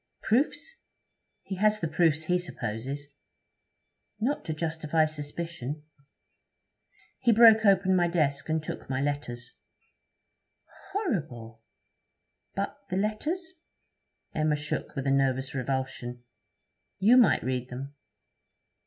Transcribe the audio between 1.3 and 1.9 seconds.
He has the